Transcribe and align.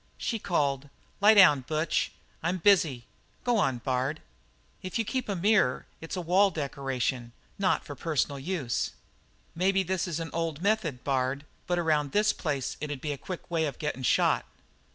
She 0.17 0.39
called: 0.39 0.89
"Lie 1.21 1.35
down, 1.35 1.61
Butch; 1.61 2.11
I'm 2.41 2.57
busy. 2.57 3.05
Go 3.43 3.57
on, 3.59 3.77
Bard." 3.77 4.19
"If 4.81 4.97
you 4.97 5.05
keep 5.05 5.29
a 5.29 5.35
mirror 5.35 5.85
it's 6.01 6.15
a 6.17 6.21
wall 6.21 6.49
decoration 6.49 7.33
not 7.59 7.85
for 7.85 7.93
personal 7.93 8.39
use." 8.39 8.93
"Maybe 9.53 9.83
this 9.83 10.07
is 10.07 10.19
an 10.19 10.31
old 10.33 10.59
method, 10.63 11.03
Bard; 11.03 11.45
but 11.67 11.77
around 11.77 12.13
this 12.13 12.33
place 12.33 12.77
it'd 12.81 12.99
be 12.99 13.11
a 13.11 13.17
quick 13.19 13.51
way 13.51 13.67
of 13.67 13.77
gettin' 13.77 14.01
shot." 14.01 14.45